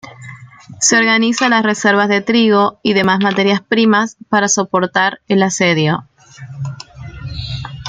[0.79, 6.07] Se organiza las reservas de trigo y demás materias primas para soportar el asedio.